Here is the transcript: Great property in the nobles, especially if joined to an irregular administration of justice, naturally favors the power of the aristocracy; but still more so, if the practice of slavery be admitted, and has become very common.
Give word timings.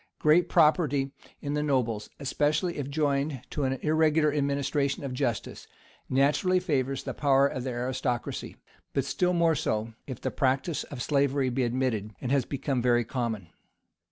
Great 0.17 0.49
property 0.49 1.11
in 1.41 1.53
the 1.53 1.61
nobles, 1.61 2.09
especially 2.19 2.79
if 2.79 2.89
joined 2.89 3.41
to 3.51 3.65
an 3.65 3.73
irregular 3.83 4.33
administration 4.33 5.03
of 5.03 5.13
justice, 5.13 5.67
naturally 6.09 6.59
favors 6.59 7.03
the 7.03 7.13
power 7.13 7.45
of 7.47 7.63
the 7.63 7.69
aristocracy; 7.69 8.55
but 8.93 9.05
still 9.05 9.33
more 9.33 9.53
so, 9.53 9.93
if 10.07 10.19
the 10.19 10.31
practice 10.31 10.83
of 10.85 11.03
slavery 11.03 11.51
be 11.51 11.61
admitted, 11.61 12.15
and 12.19 12.31
has 12.31 12.45
become 12.45 12.81
very 12.81 13.05
common. 13.05 13.49